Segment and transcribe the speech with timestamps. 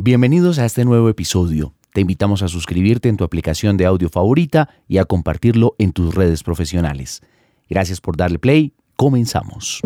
[0.00, 1.74] Bienvenidos a este nuevo episodio.
[1.92, 6.14] Te invitamos a suscribirte en tu aplicación de audio favorita y a compartirlo en tus
[6.14, 7.20] redes profesionales.
[7.68, 8.74] Gracias por darle play.
[8.94, 9.80] Comenzamos.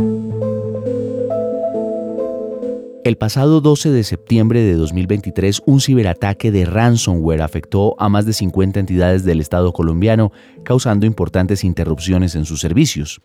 [3.04, 8.34] El pasado 12 de septiembre de 2023, un ciberataque de ransomware afectó a más de
[8.34, 10.30] 50 entidades del Estado colombiano,
[10.62, 13.22] causando importantes interrupciones en sus servicios.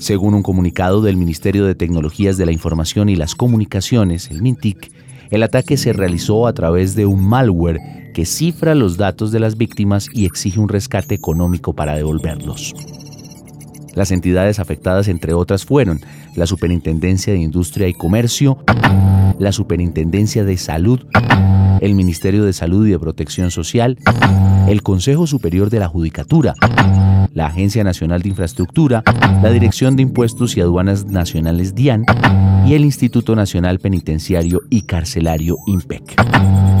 [0.00, 5.07] Según un comunicado del Ministerio de Tecnologías de la Información y las Comunicaciones, el MINTIC,
[5.30, 9.56] el ataque se realizó a través de un malware que cifra los datos de las
[9.56, 12.74] víctimas y exige un rescate económico para devolverlos.
[13.94, 16.00] Las entidades afectadas, entre otras, fueron
[16.34, 18.58] la Superintendencia de Industria y Comercio,
[19.38, 21.00] la Superintendencia de Salud,
[21.80, 23.98] el Ministerio de Salud y de Protección Social,
[24.68, 26.54] el Consejo Superior de la Judicatura,
[27.34, 29.02] la Agencia Nacional de Infraestructura,
[29.42, 32.04] la Dirección de Impuestos y Aduanas Nacionales DIAN
[32.68, 36.20] y el Instituto Nacional Penitenciario y Carcelario IMPEC.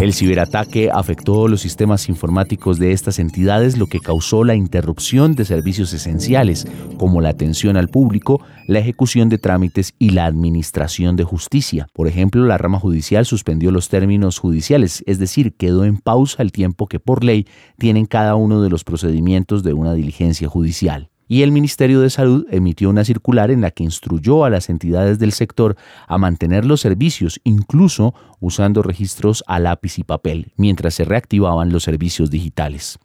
[0.02, 5.46] El ciberataque afectó los sistemas informáticos de estas entidades, lo que causó la interrupción de
[5.46, 6.66] servicios esenciales
[6.98, 11.86] como la atención al público, la ejecución de trámites y la administración de justicia.
[11.94, 16.52] Por ejemplo, la rama judicial suspendió los términos judiciales, es decir, quedó en pausa el
[16.52, 17.46] tiempo que por ley
[17.78, 22.46] tienen cada uno de los procedimientos de una diligencia judicial y el Ministerio de Salud
[22.50, 25.76] emitió una circular en la que instruyó a las entidades del sector
[26.06, 31.82] a mantener los servicios, incluso usando registros a lápiz y papel, mientras se reactivaban los
[31.82, 32.98] servicios digitales.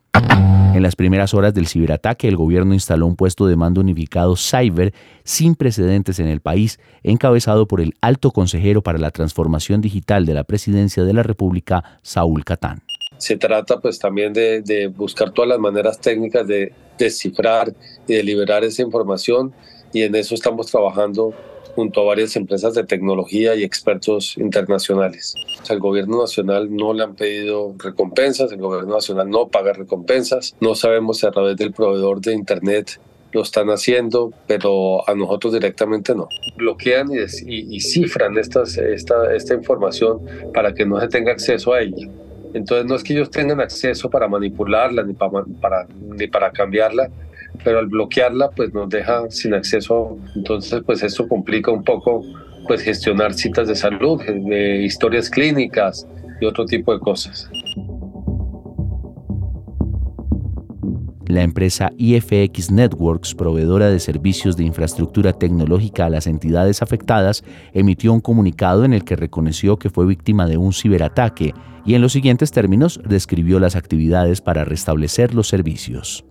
[0.73, 4.93] En las primeras horas del ciberataque, el gobierno instaló un puesto de mando unificado cyber
[5.23, 10.33] sin precedentes en el país, encabezado por el alto consejero para la transformación digital de
[10.33, 12.81] la presidencia de la República, Saúl Catán
[13.23, 17.73] se trata pues también de, buscar todas las maneras técnicas de descifrar
[18.05, 19.53] y de liberar esa información
[19.93, 21.33] y en eso estamos trabajando
[21.73, 25.35] junto a varias empresas de tecnología y expertos internacionales.
[25.69, 30.75] el gobierno nacional no le han pedido recompensas, el gobierno nacional no paga recompensas, no
[30.75, 32.99] sabemos si a través del proveedor de Internet
[33.31, 36.27] lo están haciendo, pero a nosotros directamente no.
[36.57, 40.19] Bloquean y, cifran esta, esta información
[40.53, 42.09] para que no se tenga acceso a ella.
[42.53, 47.09] Entonces no es que ellos tengan acceso para manipularla ni para, para, ni para cambiarla,
[47.63, 50.17] pero al bloquearla pues nos deja sin acceso.
[50.35, 52.23] Entonces pues eso complica un poco
[52.67, 56.07] pues gestionar citas de salud, de historias clínicas
[56.39, 57.49] y otro tipo de cosas.
[61.33, 68.13] La empresa IFX Networks, proveedora de servicios de infraestructura tecnológica a las entidades afectadas, emitió
[68.13, 71.55] un comunicado en el que reconoció que fue víctima de un ciberataque
[71.87, 76.23] y en los siguientes términos describió las actividades para restablecer los servicios.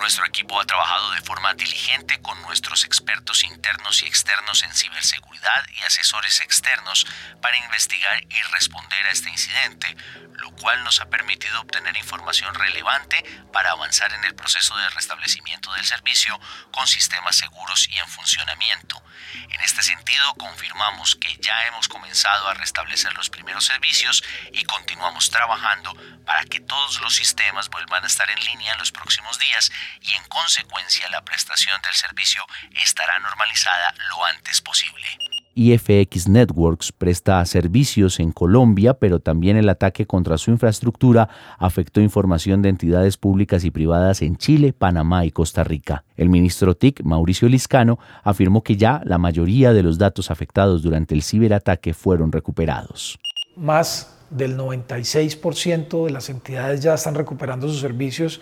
[0.00, 5.66] Nuestro equipo ha trabajado de forma diligente con nuestros expertos internos y externos en ciberseguridad
[5.78, 7.06] y asesores externos
[7.42, 9.94] para investigar y responder a este incidente,
[10.36, 13.22] lo cual nos ha permitido obtener información relevante
[13.52, 16.40] para avanzar en el proceso de restablecimiento del servicio
[16.72, 19.02] con sistemas seguros y en funcionamiento.
[19.34, 25.28] En este sentido, confirmamos que ya hemos comenzado a restablecer los primeros servicios y continuamos
[25.28, 25.94] trabajando
[26.24, 29.70] para que todos los sistemas vuelvan a estar en línea en los próximos días
[30.00, 32.42] y en consecuencia la prestación del servicio
[32.82, 35.06] estará normalizada lo antes posible.
[35.54, 42.62] IFX Networks presta servicios en Colombia, pero también el ataque contra su infraestructura afectó información
[42.62, 46.04] de entidades públicas y privadas en Chile, Panamá y Costa Rica.
[46.16, 51.14] El ministro TIC, Mauricio Liscano, afirmó que ya la mayoría de los datos afectados durante
[51.14, 53.18] el ciberataque fueron recuperados.
[53.56, 58.40] Más del 96% de las entidades ya están recuperando sus servicios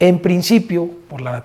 [0.00, 1.42] en principio, por la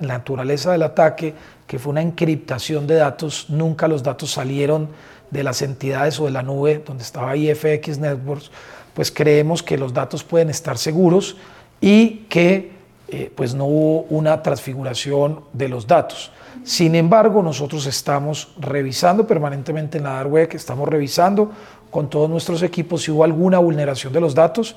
[0.00, 1.34] naturaleza del ataque,
[1.66, 4.88] que fue una encriptación de datos, nunca los datos salieron
[5.30, 8.50] de las entidades o de la nube donde estaba IFX Networks,
[8.94, 11.36] pues creemos que los datos pueden estar seguros
[11.80, 12.72] y que
[13.08, 16.32] eh, pues no hubo una transfiguración de los datos.
[16.64, 21.50] Sin embargo, nosotros estamos revisando permanentemente en la dark web, estamos revisando
[21.90, 24.76] con todos nuestros equipos si hubo alguna vulneración de los datos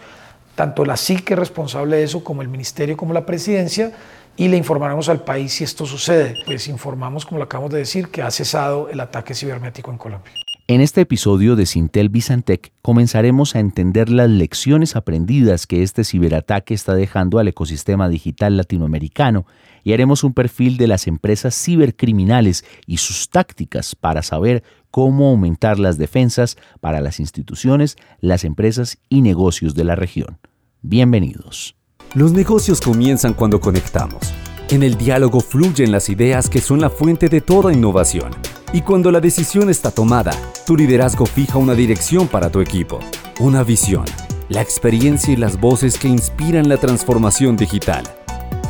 [0.56, 3.92] tanto la SIC es responsable de eso como el Ministerio como la Presidencia
[4.36, 6.36] y le informaremos al país si esto sucede.
[6.46, 10.43] Pues informamos, como lo acabamos de decir, que ha cesado el ataque cibernético en Colombia.
[10.66, 16.74] En este episodio de Sintel Bizantec comenzaremos a entender las lecciones aprendidas que este ciberataque
[16.74, 19.46] está dejando al ecosistema digital latinoamericano
[19.84, 25.80] y haremos un perfil de las empresas cibercriminales y sus tácticas para saber cómo aumentar
[25.80, 30.40] las defensas para las instituciones, las empresas y negocios de la región.
[30.82, 31.76] Bienvenidos.
[32.14, 34.34] Los negocios comienzan cuando conectamos.
[34.74, 38.32] En el diálogo fluyen las ideas que son la fuente de toda innovación
[38.74, 40.32] Y cuando la decisión está tomada,
[40.66, 43.00] tu liderazgo fija una dirección para tu equipo,
[43.40, 44.06] una visión,
[44.50, 48.04] la experiencia y las voces que inspiran la transformación digital.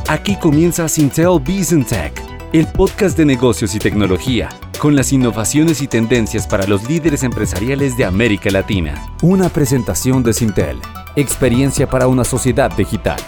[0.09, 2.21] Aquí comienza Sintel Business Tech,
[2.51, 7.95] el podcast de negocios y tecnología, con las innovaciones y tendencias para los líderes empresariales
[7.95, 9.01] de América Latina.
[9.21, 10.81] Una presentación de Sintel,
[11.15, 13.21] experiencia para una sociedad digital.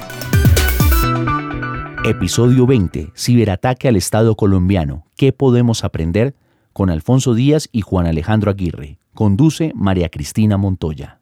[2.07, 3.13] Episodio 20.
[3.17, 5.07] Ciberataque al Estado colombiano.
[5.17, 6.35] ¿Qué podemos aprender?
[6.71, 8.99] Con Alfonso Díaz y Juan Alejandro Aguirre.
[9.15, 11.19] Conduce María Cristina Montoya.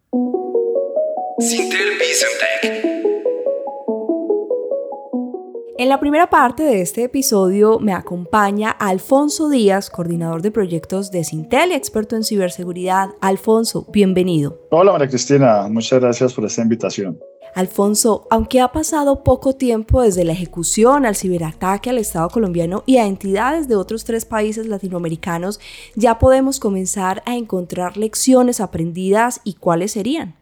[5.78, 11.24] En la primera parte de este episodio me acompaña Alfonso Díaz, coordinador de proyectos de
[11.24, 13.12] Sintel y experto en ciberseguridad.
[13.22, 14.60] Alfonso, bienvenido.
[14.72, 17.18] Hola María Cristina, muchas gracias por esta invitación.
[17.56, 22.98] Alfonso, aunque ha pasado poco tiempo desde la ejecución al ciberataque al Estado colombiano y
[22.98, 25.60] a entidades de otros tres países latinoamericanos,
[25.96, 30.36] ya podemos comenzar a encontrar lecciones aprendidas y cuáles serían.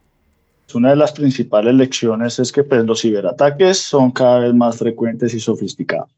[0.74, 5.34] Una de las principales lecciones es que pues, los ciberataques son cada vez más frecuentes
[5.34, 6.08] y sofisticados.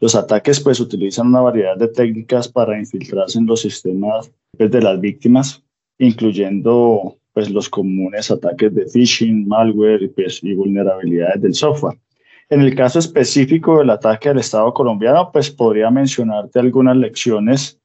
[0.00, 4.80] Los ataques pues utilizan una variedad de técnicas para infiltrarse en los sistemas pues, de
[4.80, 5.62] las víctimas,
[5.98, 11.98] incluyendo pues los comunes ataques de phishing, malware pues, y vulnerabilidades del software.
[12.48, 17.80] En el caso específico del ataque al Estado colombiano, pues podría mencionarte algunas lecciones,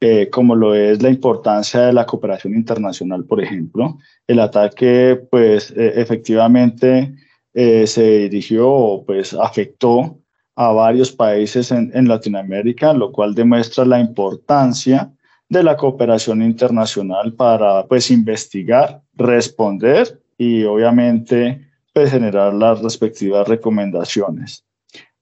[0.00, 3.98] eh, como lo es la importancia de la cooperación internacional, por ejemplo.
[4.26, 7.14] El ataque, pues eh, efectivamente
[7.52, 10.18] eh, se dirigió, pues afectó
[10.56, 15.12] a varios países en, en Latinoamérica, lo cual demuestra la importancia
[15.54, 24.64] de la cooperación internacional para pues investigar, responder y obviamente pues generar las respectivas recomendaciones.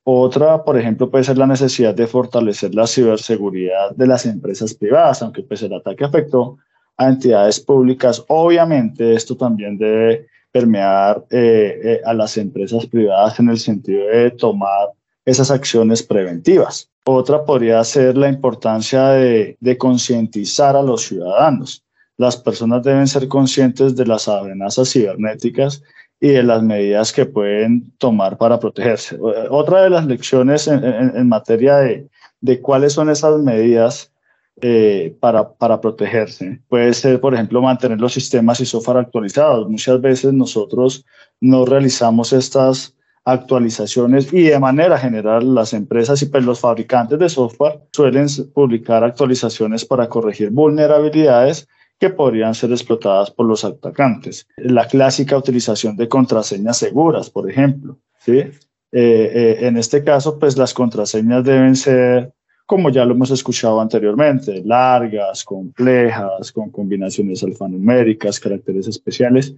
[0.04, 5.22] Otra, por ejemplo, puede ser la necesidad de fortalecer la ciberseguridad de las empresas privadas,
[5.22, 6.58] aunque pues el ataque afectó
[6.96, 8.24] a entidades públicas.
[8.28, 14.30] Obviamente esto también debe permear eh, eh, a las empresas privadas en el sentido de
[14.32, 14.88] tomar
[15.24, 16.91] esas acciones preventivas.
[17.04, 21.84] Otra podría ser la importancia de, concientizar a los ciudadanos.
[22.16, 25.82] Las personas deben ser conscientes de las amenazas cibernéticas
[26.20, 29.18] y de las medidas que pueden tomar para protegerse.
[29.50, 34.12] Otra de las lecciones en, materia de, cuáles son esas medidas
[34.60, 39.68] eh, para, para protegerse puede ser, por ejemplo, mantener los sistemas y software actualizados.
[39.68, 41.04] Muchas veces nosotros
[41.40, 47.28] no realizamos estas actualizaciones y de manera general las empresas y pues los fabricantes de
[47.28, 54.48] software suelen publicar actualizaciones para corregir vulnerabilidades que podrían ser explotadas por los atacantes.
[54.56, 57.96] La clásica utilización de contraseñas seguras, por ejemplo.
[58.18, 58.38] ¿sí?
[58.38, 58.50] Eh,
[58.92, 62.32] eh, en este caso, pues las contraseñas deben ser,
[62.66, 69.54] como ya lo hemos escuchado anteriormente, largas, complejas, con combinaciones alfanuméricas, caracteres especiales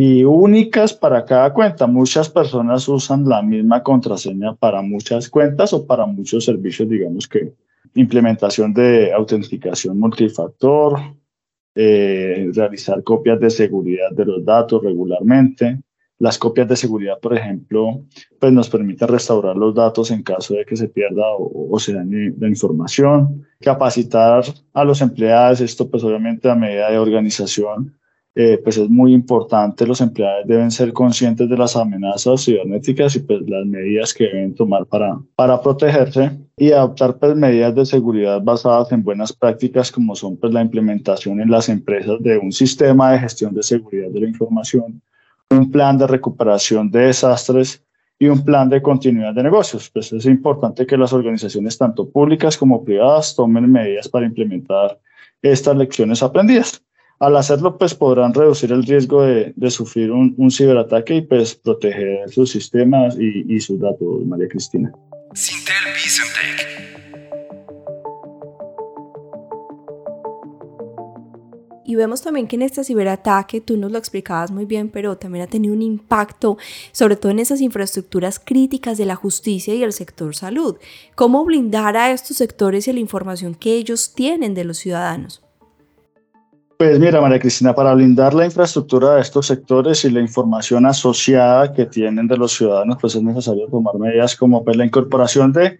[0.00, 1.86] y únicas para cada cuenta.
[1.86, 7.52] Muchas personas usan la misma contraseña para muchas cuentas o para muchos servicios, digamos que
[7.94, 10.98] implementación de autenticación multifactor,
[11.74, 15.82] eh, realizar copias de seguridad de los datos regularmente.
[16.18, 18.06] Las copias de seguridad, por ejemplo,
[18.38, 21.92] pues nos permiten restaurar los datos en caso de que se pierda o, o se
[21.92, 23.46] dañe la información.
[23.60, 27.99] Capacitar a los empleados, esto pues obviamente a medida de organización,
[28.42, 33.20] eh, pues es muy importante, los empleados deben ser conscientes de las amenazas cibernéticas y
[33.20, 38.40] pues las medidas que deben tomar para, para protegerse y adoptar pues medidas de seguridad
[38.40, 43.12] basadas en buenas prácticas como son pues la implementación en las empresas de un sistema
[43.12, 45.02] de gestión de seguridad de la información,
[45.50, 47.84] un plan de recuperación de desastres
[48.18, 49.90] y un plan de continuidad de negocios.
[49.90, 54.98] Pues es importante que las organizaciones tanto públicas como privadas tomen medidas para implementar
[55.42, 56.82] estas lecciones aprendidas.
[57.20, 62.50] Al hacerlo, pues podrán reducir el riesgo de, sufrir un, ciberataque y pues proteger sus
[62.50, 64.90] sistemas y, sus datos, María Cristina.
[65.34, 65.74] Sintel
[71.84, 75.44] Y vemos también que en este ciberataque, tú nos lo explicabas muy bien, pero también
[75.44, 76.56] ha tenido un impacto,
[76.92, 80.78] sobre todo en esas infraestructuras críticas de la justicia y el sector salud.
[81.16, 85.42] ¿Cómo blindar a estos sectores y la información que ellos tienen de los ciudadanos?
[86.80, 91.74] Pues mira, María Cristina, para blindar la infraestructura de estos sectores y la información asociada
[91.74, 95.78] que tienen de los ciudadanos, pues es necesario tomar medidas como pues, la incorporación de,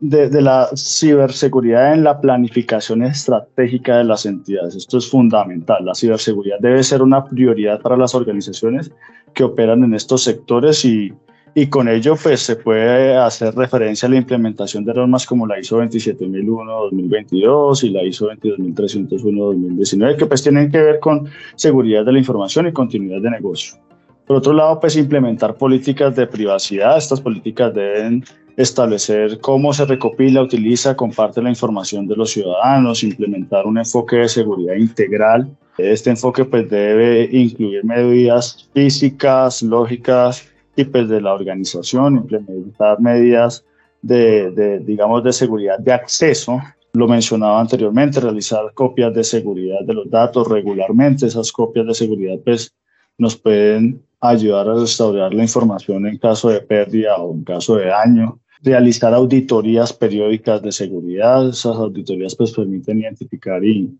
[0.00, 4.76] de, la ciberseguridad en la planificación estratégica de las entidades.
[4.76, 5.86] Esto es fundamental.
[5.86, 8.92] La ciberseguridad debe ser una prioridad para las organizaciones
[9.32, 11.14] que operan en estos sectores y,
[11.54, 15.58] y con ello pues se puede hacer referencia a la implementación de normas como la
[15.58, 22.18] ISO 27001-2022 y la ISO 22301-2019 que pues tienen que ver con seguridad de la
[22.18, 23.78] información y continuidad de negocio.
[24.26, 26.96] Por otro lado, pues implementar políticas de privacidad.
[26.96, 28.24] Estas políticas deben
[28.56, 34.28] establecer cómo se recopila, utiliza, comparte la información de los ciudadanos, implementar un enfoque de
[34.28, 35.50] seguridad integral.
[35.76, 43.64] Este enfoque pues debe incluir medidas físicas, lógicas y pues de la organización, implementar medidas
[44.00, 46.60] de, de digamos, de seguridad de acceso
[46.94, 51.26] lo mencionaba anteriormente, realizar copias de seguridad de los datos regularmente.
[51.26, 52.72] Esas copias de seguridad pues
[53.16, 57.86] nos pueden ayudar a restaurar la información en caso de pérdida o en caso de
[57.86, 61.48] daño, realizar auditorías periódicas de seguridad.
[61.48, 63.90] Esas auditorías pues permiten identificar y,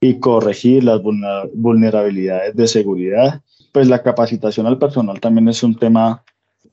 [0.00, 3.42] y corregir las vulnerabilidades de seguridad.
[3.76, 6.24] Pues la capacitación al personal también es un tema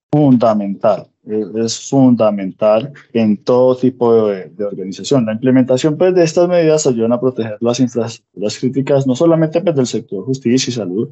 [0.09, 5.25] fundamental, es fundamental en todo tipo de, de, organización.
[5.25, 9.75] La implementación pues, de estas medidas ayuda a proteger las infraestructuras críticas, no solamente pues,
[9.75, 11.09] del sector justicia y salud,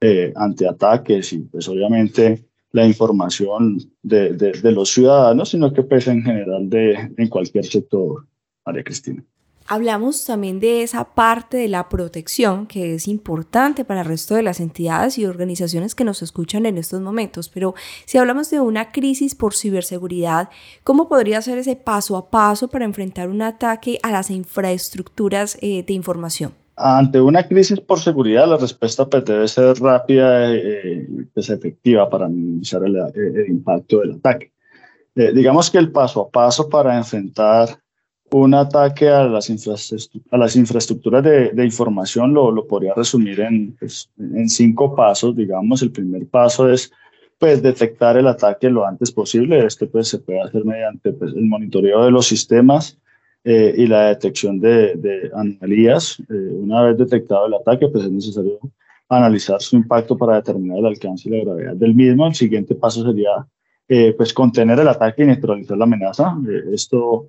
[0.00, 6.12] eh, ante ataques y pues obviamente la información de, de, los ciudadanos, sino que pesa
[6.12, 8.26] en general de, en cualquier sector,
[8.64, 9.22] María Cristina.
[9.68, 14.44] Hablamos también de esa parte de la protección que es importante para el resto de
[14.44, 18.92] las entidades y organizaciones que nos escuchan en estos momentos, pero si hablamos de una
[18.92, 20.50] crisis por ciberseguridad,
[20.84, 25.82] ¿cómo podría ser ese paso a paso para enfrentar un ataque a las infraestructuras eh,
[25.84, 26.52] de información?
[26.76, 32.08] Ante una crisis por seguridad, la respuesta pues, debe ser rápida y eh, pues, efectiva
[32.08, 34.52] para minimizar el, el impacto del ataque.
[35.16, 37.80] Eh, digamos que el paso a paso para enfrentar
[38.30, 39.50] un ataque a las,
[40.30, 45.36] a las infraestructuras de, de información lo, lo, podría resumir en, pues, en cinco pasos.
[45.36, 46.90] Digamos, el primer paso es
[47.38, 49.64] pues, detectar el ataque lo antes posible.
[49.64, 52.98] Esto pues, se puede hacer mediante pues, el monitoreo de los sistemas,
[53.48, 56.18] eh, y la detección de, de anomalías.
[56.18, 58.58] Eh, una vez detectado el ataque, pues es necesario
[59.08, 62.26] analizar su impacto para determinar el alcance y la gravedad del mismo.
[62.26, 63.46] El siguiente paso sería
[63.88, 66.36] eh, pues contener el ataque y neutralizar la amenaza.
[66.72, 67.28] esto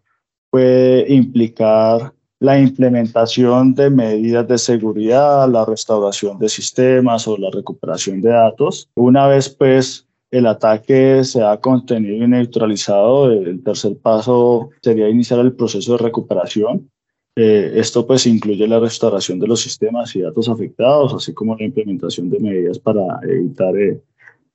[0.50, 8.22] puede implicar la implementación de medidas de seguridad, la restauración de sistemas o la recuperación
[8.22, 8.89] de datos.
[8.96, 13.32] Una vez pues el ataque se ha contenido y neutralizado.
[13.32, 16.89] El tercer paso sería iniciar el proceso de recuperación.
[17.36, 21.66] Eh, esto pues incluye la restauración de los sistemas y datos afectados, así como la
[21.66, 24.01] implementación de medidas para evitar eh,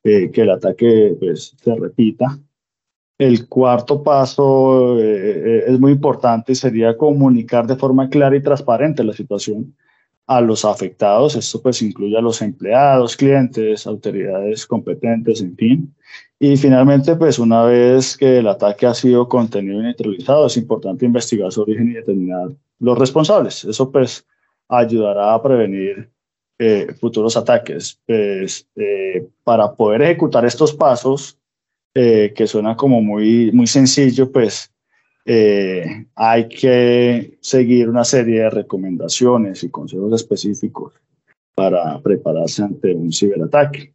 [0.05, 2.39] eh, que el ataque pues, se repita.
[3.19, 9.75] El cuarto paso es muy importante sería comunicar de forma clara y transparente la situación
[10.27, 11.37] a los afectados.
[11.37, 15.95] Esto pues incluye a los empleados, clientes, autoridades competentes, en fin.
[16.39, 21.07] Y finalmente, pues una vez que el ataque ha sido contenido y neutralizado, es importante
[21.07, 23.65] investigar su origen y determinar los responsables.
[23.65, 24.27] Eso pues
[24.69, 26.11] ayudará a prevenir
[26.59, 28.01] eh, futuros ataques.
[28.07, 31.39] Pues, eh, para poder ejecutar estos pasos,
[31.95, 34.73] eh, que suena como muy, muy sencillo, pues
[35.25, 40.95] eh, hay que seguir una serie de recomendaciones y consejos específicos
[41.55, 43.95] para prepararse ante un ciberataque.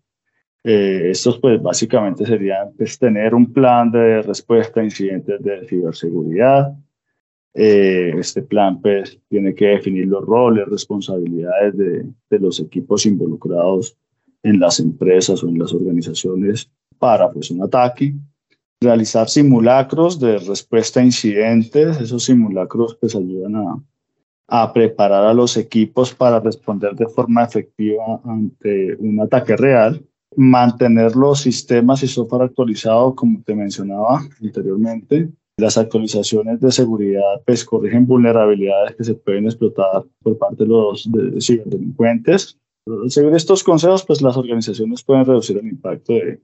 [0.64, 6.74] Eh, estos pues básicamente serían pues, tener un plan de respuesta a incidentes de ciberseguridad.
[7.54, 13.98] Eh, este plan pues tiene que definir los roles, responsabilidades de, de los equipos involucrados
[14.44, 18.14] en las empresas o en las organizaciones para pues un ataque
[18.82, 22.00] realizar simulacros de respuesta a incidentes.
[22.00, 23.84] Esos simulacros pues ayudan a,
[24.48, 30.04] a preparar a los equipos para responder de forma efectiva ante un ataque real.
[30.36, 35.30] Mantener los sistemas y software actualizados, como te mencionaba anteriormente.
[35.60, 41.10] Las actualizaciones de seguridad pues corrigen vulnerabilidades que se pueden explotar por parte de los
[41.42, 42.60] ciberdelincuentes.
[43.08, 46.40] Según estos consejos, pues las organizaciones pueden reducir el impacto de,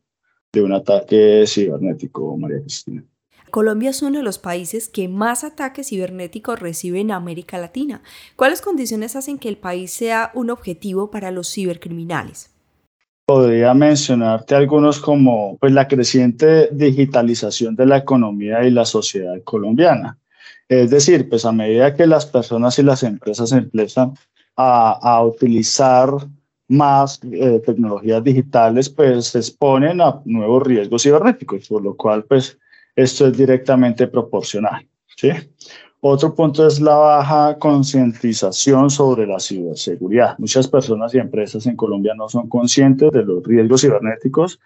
[0.53, 3.03] de un ataque cibernético, María Cristina.
[3.49, 8.01] Colombia es uno de los países que más ataques cibernéticos recibe en América Latina.
[8.35, 12.51] ¿Cuáles condiciones hacen que el país sea un objetivo para los cibercriminales?
[13.25, 20.17] Podría mencionarte algunos como pues, la creciente digitalización de la economía y la sociedad colombiana.
[20.67, 24.13] Es decir, pues a medida que las personas y las empresas empiezan
[24.55, 26.09] a, a utilizar
[26.73, 32.57] más eh, tecnologías digitales, pues se exponen a nuevos riesgos cibernéticos, por lo cual, pues,
[32.95, 34.85] esto es directamente proporcional.
[35.15, 35.29] ¿sí?
[36.01, 40.37] Otro punto es la baja concientización sobre la ciberseguridad.
[40.37, 44.59] Muchas personas y empresas en Colombia no son conscientes de los riesgos cibernéticos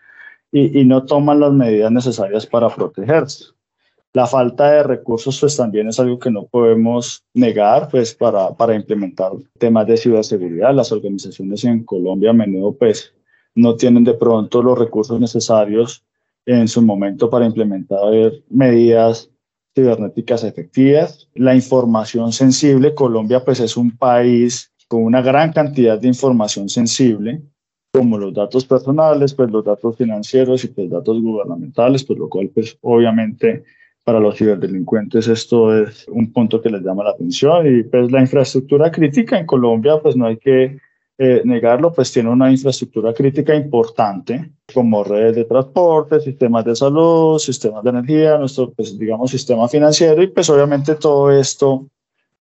[0.52, 3.57] y, y no toman las medidas necesarias para protegerse.
[4.14, 8.76] La falta de recursos pues también es algo que no podemos negar pues para, para
[8.76, 10.74] implementar temas de ciberseguridad.
[10.74, 13.14] Las organizaciones en Colombia a menudo pues
[13.54, 16.04] no tienen de pronto los recursos necesarios
[16.46, 18.00] en su momento para implementar
[18.50, 19.30] medidas
[19.76, 21.30] cibernéticas efectivas.
[21.36, 27.42] La información sensible, Colombia pues es un país con una gran cantidad de información sensible,
[27.94, 32.50] como los datos personales, pues los datos financieros y pues datos gubernamentales, pues lo cual
[32.50, 33.66] pues obviamente
[34.08, 38.22] para los ciberdelincuentes esto es un punto que les llama la atención y pues la
[38.22, 40.80] infraestructura crítica en Colombia pues no hay que
[41.18, 47.38] eh, negarlo, pues tiene una infraestructura crítica importante como redes de transporte, sistemas de salud,
[47.38, 51.90] sistemas de energía, nuestro pues digamos sistema financiero y pues obviamente todo esto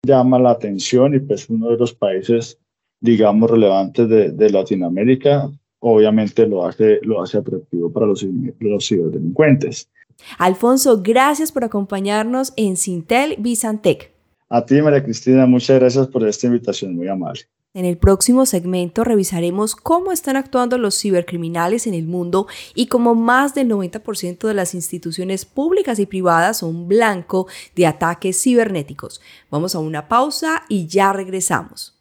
[0.04, 2.60] llama la atención y pues uno de los países
[3.00, 8.24] digamos relevantes de, de Latinoamérica obviamente lo hace, lo hace atractivo para los,
[8.60, 9.90] los ciberdelincuentes.
[10.38, 14.12] Alfonso, gracias por acompañarnos en Sintel Bizantec.
[14.48, 17.48] A ti, María Cristina, muchas gracias por esta invitación, muy amable.
[17.76, 23.14] En el próximo segmento revisaremos cómo están actuando los cibercriminales en el mundo y cómo
[23.14, 29.20] más del 90% de las instituciones públicas y privadas son blanco de ataques cibernéticos.
[29.50, 32.00] Vamos a una pausa y ya regresamos.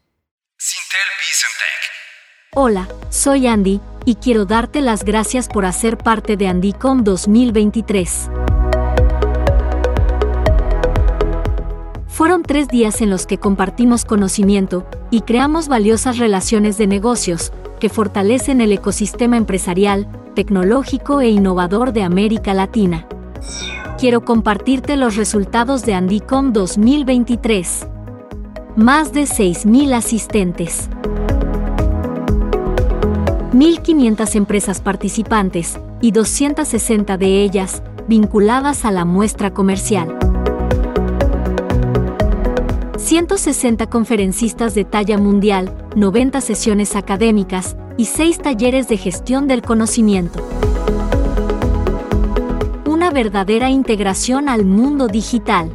[0.58, 1.95] Sintel Bizantec.
[2.58, 8.30] Hola, soy Andy y quiero darte las gracias por hacer parte de Andicom 2023.
[12.08, 17.90] Fueron tres días en los que compartimos conocimiento y creamos valiosas relaciones de negocios que
[17.90, 23.06] fortalecen el ecosistema empresarial, tecnológico e innovador de América Latina.
[23.98, 27.86] Quiero compartirte los resultados de Andicom 2023.
[28.78, 30.90] Más de 6.000 asistentes.
[33.56, 40.20] 1.500 empresas participantes y 260 de ellas vinculadas a la muestra comercial.
[42.98, 50.46] 160 conferencistas de talla mundial, 90 sesiones académicas y 6 talleres de gestión del conocimiento.
[52.86, 55.72] Una verdadera integración al mundo digital.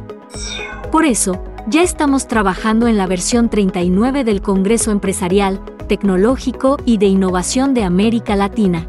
[0.91, 5.59] Por eso, ya estamos trabajando en la versión 39 del Congreso Empresarial
[5.91, 8.87] tecnológico y de innovación de América Latina.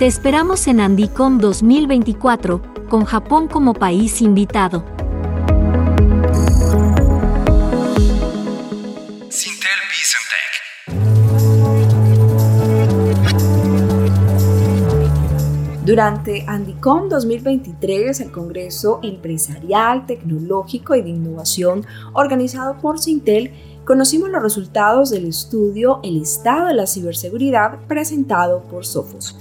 [0.00, 4.84] Te esperamos en Andicom 2024, con Japón como país invitado.
[15.84, 16.44] Durante
[16.80, 23.52] Andicom 2023, el Congreso Empresarial, Tecnológico y de Innovación organizado por Sintel,
[23.84, 29.36] conocimos los resultados del estudio El estado de la ciberseguridad presentado por Sofos.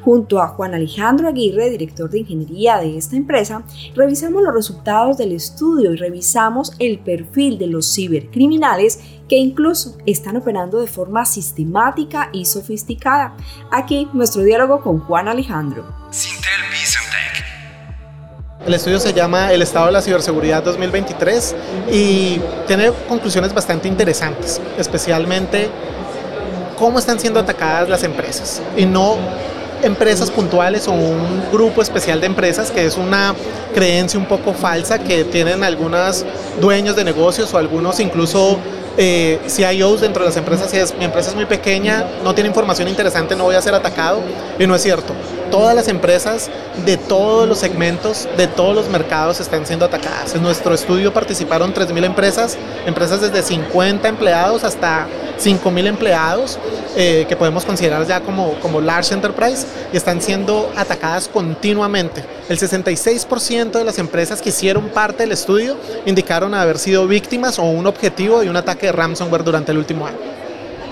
[0.00, 3.62] Junto a Juan Alejandro Aguirre, director de ingeniería de esta empresa,
[3.94, 8.98] revisamos los resultados del estudio y revisamos el perfil de los cibercriminales
[9.32, 13.34] que incluso están operando de forma sistemática y sofisticada.
[13.70, 15.86] Aquí nuestro diálogo con Juan Alejandro.
[18.66, 21.56] El estudio se llama El estado de la ciberseguridad 2023
[21.90, 25.70] y tiene conclusiones bastante interesantes, especialmente
[26.78, 29.16] cómo están siendo atacadas las empresas y no
[29.82, 33.34] empresas puntuales o un grupo especial de empresas, que es una
[33.74, 36.26] creencia un poco falsa que tienen algunos
[36.60, 38.58] dueños de negocios o algunos incluso
[38.96, 42.48] eh, CIOs dentro de las empresas, si es, mi empresa es muy pequeña, no tiene
[42.48, 44.20] información interesante, no voy a ser atacado.
[44.58, 45.14] Y no es cierto.
[45.50, 46.50] Todas las empresas
[46.84, 50.34] de todos los segmentos, de todos los mercados están siendo atacadas.
[50.34, 55.06] En nuestro estudio participaron 3.000 empresas, empresas desde 50 empleados hasta
[55.38, 56.58] 5.000 empleados,
[56.96, 62.24] eh, que podemos considerar ya como, como large enterprise, y están siendo atacadas continuamente.
[62.48, 67.64] El 66% de las empresas que hicieron parte del estudio indicaron haber sido víctimas o
[67.64, 70.18] un objetivo de un ataque de ransomware durante el último año.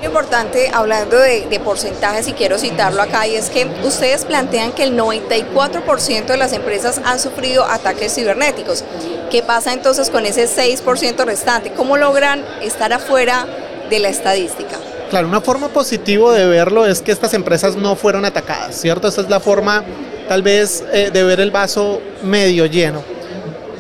[0.03, 4.83] Importante, hablando de, de, porcentajes, y quiero citarlo acá, y es que ustedes plantean que
[4.83, 8.83] el 94% de las empresas han sufrido ataques cibernéticos.
[9.31, 11.73] ¿Qué pasa entonces con ese 6% restante?
[11.73, 13.47] ¿Cómo logran estar afuera
[13.91, 14.79] de la estadística?
[15.11, 19.09] Claro, una forma positiva de verlo es que estas empresas no fueron atacadas, ¿cierto?
[19.09, 19.85] Esa es la forma
[20.29, 23.03] tal vez eh, de ver el vaso medio lleno.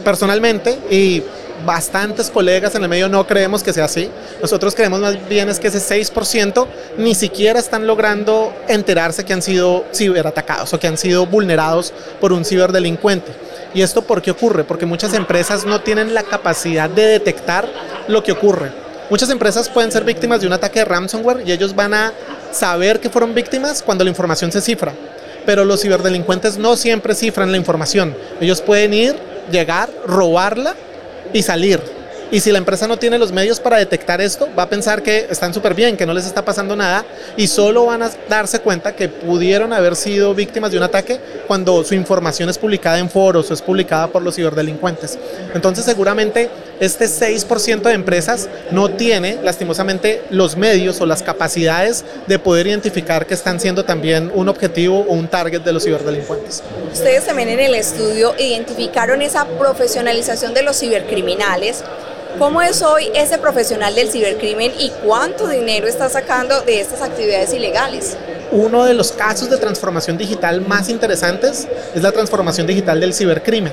[0.05, 1.23] Personalmente, y
[1.65, 4.11] bastantes colegas en el medio no creemos que sea así.
[4.41, 6.67] Nosotros creemos más bien es que ese 6%
[6.99, 12.33] ni siquiera están logrando enterarse que han sido ciberatacados o que han sido vulnerados por
[12.33, 13.33] un ciberdelincuente.
[13.75, 14.65] ¿Y esto por qué ocurre?
[14.65, 17.69] Porque muchas empresas no tienen la capacidad de detectar
[18.09, 18.90] lo que ocurre.
[19.11, 22.13] Muchas empresas pueden ser víctimas de un ataque de ransomware y ellos van a
[22.53, 24.93] saber que fueron víctimas cuando la información se cifra.
[25.45, 28.15] Pero los ciberdelincuentes no siempre cifran la información.
[28.41, 29.17] Ellos pueden ir,
[29.51, 30.77] llegar, robarla
[31.33, 31.81] y salir.
[32.31, 35.27] Y si la empresa no tiene los medios para detectar esto, va a pensar que
[35.29, 37.05] están súper bien, que no les está pasando nada
[37.37, 41.19] y solo van a darse cuenta que pudieron haber sido víctimas de un ataque
[41.49, 45.19] cuando su información es publicada en foros o es publicada por los ciberdelincuentes.
[45.53, 46.49] Entonces seguramente
[46.81, 53.27] este 6% de empresas no tiene lastimosamente los medios o las capacidades de poder identificar
[53.27, 56.63] que están siendo también un objetivo o un target de los ciberdelincuentes.
[56.93, 61.85] Ustedes también en el estudio identificaron esa profesionalización de los cibercriminales
[62.39, 67.53] ¿Cómo es hoy ese profesional del cibercrimen y cuánto dinero está sacando de estas actividades
[67.53, 68.17] ilegales?
[68.53, 73.73] Uno de los casos de transformación digital más interesantes es la transformación digital del cibercrimen.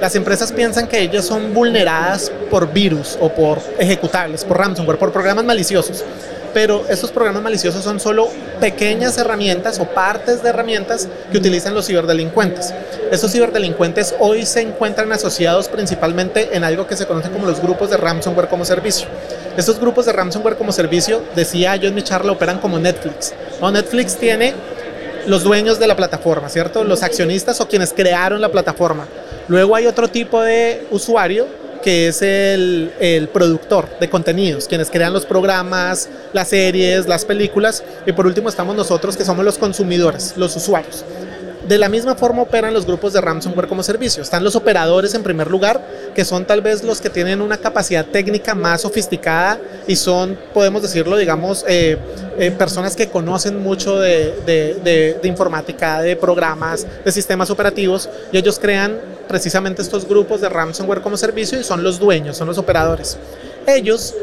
[0.00, 5.12] Las empresas piensan que ellas son vulneradas por virus o por ejecutables, por ransomware, por
[5.12, 6.04] programas maliciosos
[6.56, 8.30] pero estos programas maliciosos son solo
[8.60, 12.72] pequeñas herramientas o partes de herramientas que utilizan los ciberdelincuentes.
[13.12, 17.90] Estos ciberdelincuentes hoy se encuentran asociados principalmente en algo que se conoce como los grupos
[17.90, 19.06] de ransomware como servicio.
[19.58, 23.34] Estos grupos de ransomware como servicio, decía yo en mi charla, operan como Netflix.
[23.60, 24.54] Netflix tiene
[25.26, 26.84] los dueños de la plataforma, ¿cierto?
[26.84, 29.06] Los accionistas o quienes crearon la plataforma.
[29.48, 31.46] Luego hay otro tipo de usuario
[31.82, 37.84] que es el, el, productor de contenidos, quienes crean los programas, las series, las películas,
[38.04, 41.04] y por último estamos nosotros que somos los consumidores, los usuarios.
[41.68, 44.22] De la misma forma operan los grupos de ransomware como servicio.
[44.22, 45.80] Están los operadores en primer lugar,
[46.14, 50.82] que son tal vez los que tienen una capacidad técnica más sofisticada y son, podemos
[50.82, 51.98] decirlo, digamos, eh,
[52.38, 58.38] eh, personas que conocen mucho de, de, de, informática, de programas, de sistemas operativos, y
[58.38, 62.58] ellos crean precisamente estos grupos de ransomware como servicio y son los dueños, son los
[62.58, 63.18] operadores.
[63.66, 64.14] Ellos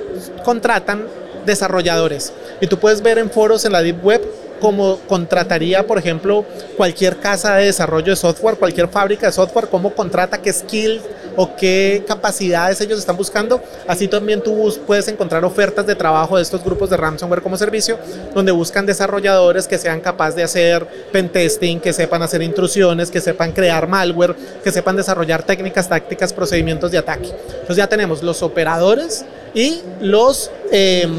[0.43, 1.05] contratan
[1.45, 4.21] desarrolladores y tú puedes ver en foros en la Deep Web
[4.63, 6.45] como contrataría, por ejemplo,
[6.77, 11.03] cualquier casa de desarrollo de software, cualquier fábrica de software, cómo contrata, qué skills
[11.35, 13.61] o qué capacidades ellos están buscando.
[13.89, 17.99] Así también tú puedes encontrar ofertas de trabajo de estos grupos de ransomware como servicio,
[18.33, 23.51] donde buscan desarrolladores que sean capaces de hacer pentesting, que sepan hacer intrusiones, que sepan
[23.51, 27.27] crear malware, que sepan desarrollar técnicas, tácticas, procedimientos de ataque.
[27.49, 31.11] Entonces ya tenemos los operadores y los em,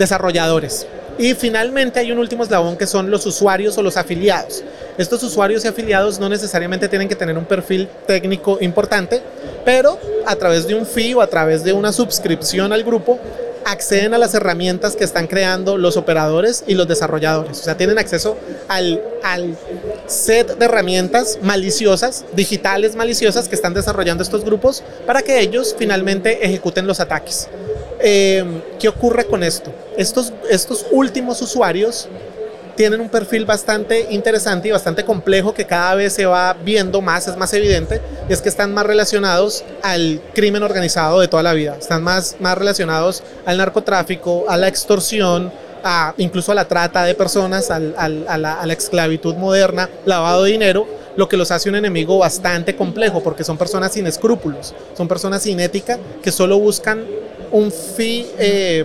[0.00, 0.84] desarrolladores.
[1.18, 4.64] Y finalmente hay un último eslabón que son los usuarios o los afiliados.
[4.98, 9.22] Estos usuarios y afiliados no necesariamente tienen que tener un perfil técnico importante,
[9.64, 13.18] pero a través de un fee o a través de una suscripción al grupo
[13.64, 17.60] acceden a las herramientas que están creando los operadores y los desarrolladores.
[17.60, 18.36] O sea, tienen acceso
[18.68, 19.56] al, al
[20.06, 26.44] set de herramientas maliciosas, digitales maliciosas que están desarrollando estos grupos para que ellos finalmente
[26.44, 27.48] ejecuten los ataques.
[28.00, 29.72] Em, ¿Qué ocurre con esto?
[29.96, 32.08] Estos, estos últimos usuarios
[32.74, 37.28] tienen un perfil bastante interesante y bastante complejo que cada vez se va viendo más,
[37.28, 41.52] es más evidente, y es que están más relacionados al crimen organizado de toda la
[41.52, 45.52] vida, están más, más relacionados al narcotráfico, a la extorsión,
[45.84, 50.52] a, incluso a la trata de personas, a, la, a la esclavitud moderna, lavado de
[50.52, 55.08] dinero, lo que los hace un enemigo bastante complejo, porque son personas sin escrúpulos, son
[55.08, 57.04] personas sin ética que solo buscan
[57.50, 58.84] un fee eh,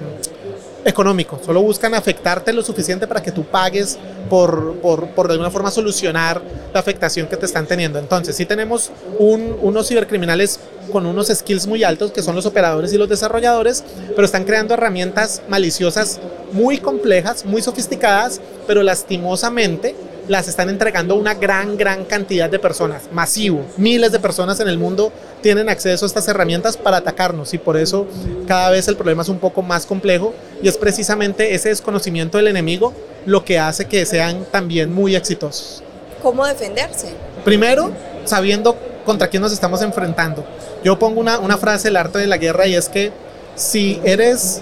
[0.87, 3.97] económico, solo buscan afectarte lo suficiente para que tú pagues
[4.29, 6.41] por, por, por, de alguna forma solucionar
[6.73, 7.99] la afectación que te están teniendo.
[7.99, 10.59] Entonces, sí tenemos un, unos cibercriminales
[10.91, 13.83] con unos skills muy altos, que son los operadores y los desarrolladores,
[14.15, 16.19] pero están creando herramientas maliciosas
[16.53, 19.93] muy complejas, muy sofisticadas, pero lastimosamente
[20.27, 23.65] las están entregando una gran, gran cantidad de personas, masivo.
[23.77, 25.11] Miles de personas en el mundo
[25.41, 28.07] tienen acceso a estas herramientas para atacarnos y por eso
[28.47, 32.47] cada vez el problema es un poco más complejo y es precisamente ese desconocimiento del
[32.47, 32.93] enemigo
[33.25, 35.83] lo que hace que sean también muy exitosos.
[36.21, 37.09] ¿Cómo defenderse?
[37.45, 37.91] Primero,
[38.25, 40.45] sabiendo contra quién nos estamos enfrentando.
[40.83, 43.11] Yo pongo una, una frase del arte de la guerra y es que
[43.55, 44.61] si eres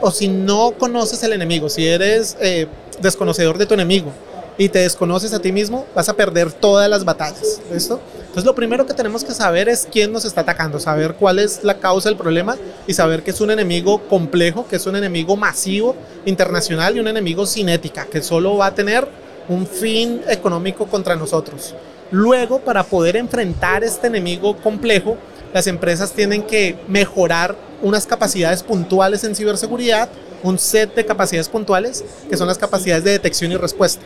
[0.00, 2.66] o si no conoces el enemigo, si eres eh,
[3.00, 4.12] desconocedor de tu enemigo,
[4.58, 7.60] y te desconoces a ti mismo, vas a perder todas las batallas.
[7.72, 8.00] ¿Listo?
[8.18, 11.62] Entonces lo primero que tenemos que saber es quién nos está atacando, saber cuál es
[11.62, 15.36] la causa del problema y saber que es un enemigo complejo, que es un enemigo
[15.36, 15.94] masivo,
[16.26, 19.08] internacional y un enemigo sin ética, que solo va a tener
[19.48, 21.74] un fin económico contra nosotros.
[22.10, 25.16] Luego, para poder enfrentar este enemigo complejo,
[25.54, 30.08] las empresas tienen que mejorar unas capacidades puntuales en ciberseguridad,
[30.42, 34.04] un set de capacidades puntuales, que son las capacidades de detección y respuesta.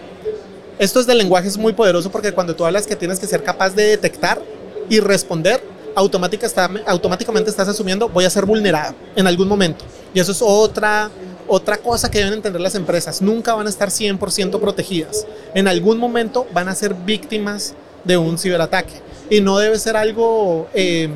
[0.79, 3.43] Esto es del lenguaje es muy poderoso porque cuando tú hablas que tienes que ser
[3.43, 4.41] capaz de detectar
[4.89, 5.63] y responder,
[5.95, 9.85] automáticamente estás asumiendo voy a ser vulnerado en algún momento.
[10.15, 11.11] Y eso es otra,
[11.47, 15.27] otra cosa que deben entender las empresas, nunca van a estar 100% protegidas.
[15.55, 18.95] En algún momento van a ser víctimas de un ciberataque.
[19.31, 21.09] Y no debe ser algo eh,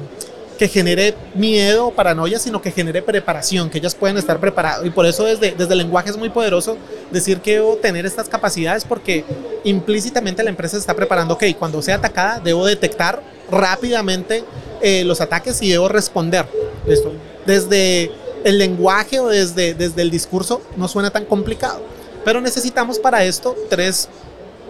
[0.57, 4.85] que genere miedo o paranoia, sino que genere preparación, que ellas pueden estar preparadas.
[4.85, 6.77] Y por eso desde, desde el lenguaje es muy poderoso
[7.11, 9.25] decir que debo tener estas capacidades porque
[9.65, 14.45] implícitamente la empresa está preparando, ok, cuando sea atacada debo detectar rápidamente
[14.81, 16.47] eh, los ataques y debo responder.
[16.87, 17.13] Esto,
[17.47, 18.11] desde
[18.45, 21.83] el lenguaje o desde, desde el discurso no suena tan complicado.
[22.25, 24.09] Pero necesitamos para esto tres,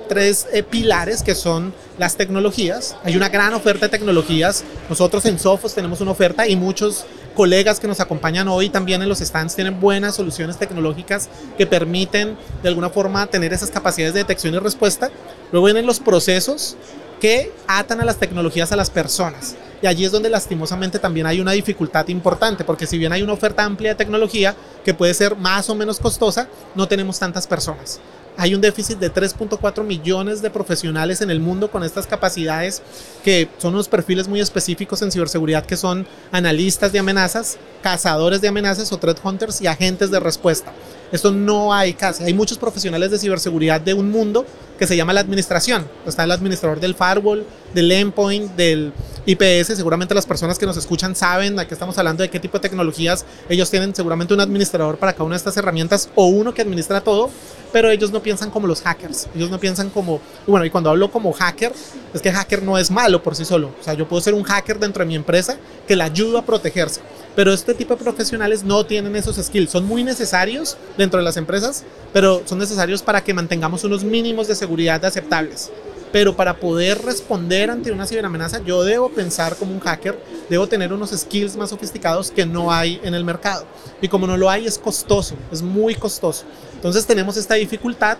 [0.08, 2.96] tres eh, pilares que son las tecnologías.
[3.04, 4.64] Hay una gran oferta de tecnologías.
[4.88, 9.08] Nosotros en Sofos tenemos una oferta y muchos colegas que nos acompañan hoy también en
[9.08, 11.28] los stands tienen buenas soluciones tecnológicas
[11.58, 15.10] que permiten de alguna forma tener esas capacidades de detección y respuesta.
[15.52, 16.76] Luego vienen los procesos
[17.20, 19.56] que atan a las tecnologías a las personas.
[19.82, 23.34] Y allí es donde lastimosamente también hay una dificultad importante, porque si bien hay una
[23.34, 28.00] oferta amplia de tecnología que puede ser más o menos costosa, no tenemos tantas personas.
[28.38, 32.82] Hay un déficit de 3.4 millones de profesionales en el mundo con estas capacidades
[33.24, 38.48] que son unos perfiles muy específicos en ciberseguridad que son analistas de amenazas, cazadores de
[38.48, 40.72] amenazas o threat hunters y agentes de respuesta.
[41.12, 42.24] Esto no hay casi.
[42.24, 44.44] Hay muchos profesionales de ciberseguridad de un mundo
[44.78, 45.86] que se llama la administración.
[46.06, 48.92] Está el administrador del firewall, del endpoint, del
[49.24, 49.76] IPS.
[49.76, 52.68] Seguramente las personas que nos escuchan saben a qué estamos hablando, de qué tipo de
[52.68, 53.24] tecnologías.
[53.48, 57.00] Ellos tienen seguramente un administrador para cada una de estas herramientas o uno que administra
[57.00, 57.30] todo,
[57.72, 59.28] pero ellos no piensan como los hackers.
[59.34, 61.72] Ellos no piensan como, bueno, y cuando hablo como hacker,
[62.12, 63.72] es que hacker no es malo por sí solo.
[63.80, 66.42] O sea, yo puedo ser un hacker dentro de mi empresa que le ayudo a
[66.42, 67.00] protegerse.
[67.36, 69.70] Pero este tipo de profesionales no tienen esos skills.
[69.70, 74.48] Son muy necesarios dentro de las empresas, pero son necesarios para que mantengamos unos mínimos
[74.48, 75.70] de seguridad aceptables.
[76.12, 80.18] Pero para poder responder ante una ciberamenaza, yo debo pensar como un hacker,
[80.48, 83.66] debo tener unos skills más sofisticados que no hay en el mercado.
[84.00, 86.44] Y como no lo hay, es costoso, es muy costoso.
[86.74, 88.16] Entonces tenemos esta dificultad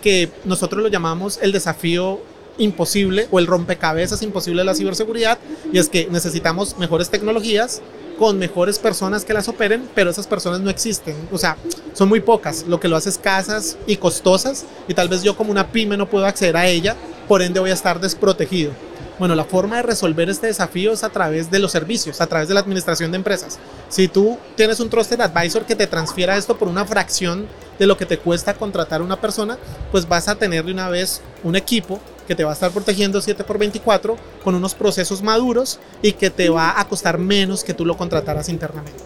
[0.00, 2.20] que nosotros lo llamamos el desafío
[2.58, 5.38] imposible o el rompecabezas imposible de la ciberseguridad,
[5.72, 7.80] y es que necesitamos mejores tecnologías,
[8.20, 11.16] con mejores personas que las operen, pero esas personas no existen.
[11.32, 11.56] O sea,
[11.94, 12.66] son muy pocas.
[12.68, 16.06] Lo que lo hace escasas y costosas y tal vez yo como una pyme no
[16.06, 18.72] puedo acceder a ella, por ende voy a estar desprotegido.
[19.18, 22.46] Bueno, la forma de resolver este desafío es a través de los servicios, a través
[22.46, 23.58] de la administración de empresas.
[23.88, 27.46] Si tú tienes un Trusted Advisor que te transfiera esto por una fracción
[27.78, 29.56] de lo que te cuesta contratar a una persona,
[29.90, 31.98] pues vas a tener de una vez un equipo
[32.30, 36.78] que te va a estar protegiendo 7x24 con unos procesos maduros y que te va
[36.78, 39.02] a costar menos que tú lo contrataras internamente.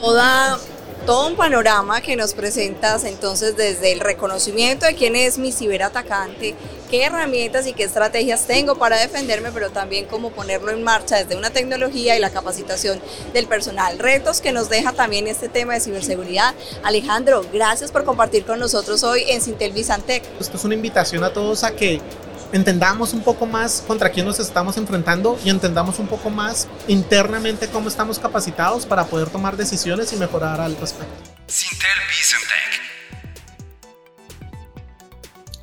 [0.00, 0.58] Toda,
[1.06, 6.56] todo un panorama que nos presentas entonces desde el reconocimiento de quién es mi ciberatacante,
[6.90, 11.36] qué herramientas y qué estrategias tengo para defenderme, pero también cómo ponerlo en marcha desde
[11.36, 13.00] una tecnología y la capacitación
[13.32, 13.98] del personal.
[13.98, 16.54] Retos que nos deja también este tema de ciberseguridad.
[16.82, 20.22] Alejandro, gracias por compartir con nosotros hoy en Sintel Bizantec.
[20.40, 22.00] Esto es una invitación a todos a que
[22.54, 27.66] entendamos un poco más contra quién nos estamos enfrentando y entendamos un poco más internamente
[27.66, 31.12] cómo estamos capacitados para poder tomar decisiones y mejorar al respecto.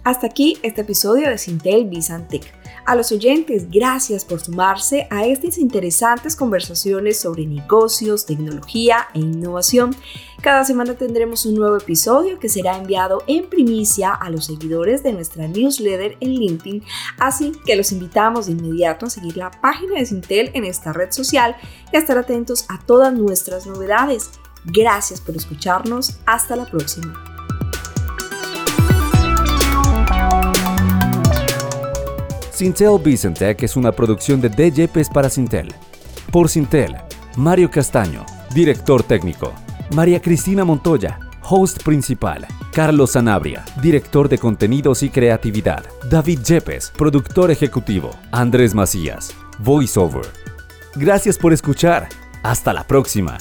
[0.04, 2.61] Hasta aquí este episodio de Sintel Bizantec.
[2.84, 9.96] A los oyentes, gracias por sumarse a estas interesantes conversaciones sobre negocios, tecnología e innovación.
[10.42, 15.14] Cada semana tendremos un nuevo episodio que será enviado en primicia a los seguidores de
[15.14, 16.84] nuestra newsletter en LinkedIn,
[17.20, 21.12] así que los invitamos de inmediato a seguir la página de Sintel en esta red
[21.12, 21.56] social
[21.94, 24.32] y a estar atentos a todas nuestras novedades.
[24.66, 26.18] Gracias por escucharnos.
[26.26, 27.31] Hasta la próxima.
[32.62, 35.74] Sintel Vicentec es una producción de DJPs para Sintel.
[36.32, 36.96] Por Sintel,
[37.36, 39.52] Mario Castaño, director técnico.
[39.96, 42.46] María Cristina Montoya, host principal.
[42.72, 45.84] Carlos Sanabria, director de contenidos y creatividad.
[46.08, 48.12] David Yepes, productor ejecutivo.
[48.32, 50.28] Andrés Macías, voiceover.
[50.94, 52.10] Gracias por escuchar.
[52.44, 53.40] Hasta la próxima.